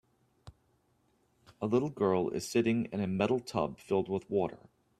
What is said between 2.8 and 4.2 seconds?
in a metal tub filled